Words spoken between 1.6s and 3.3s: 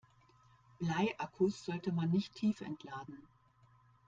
sollte man nicht tiefentladen.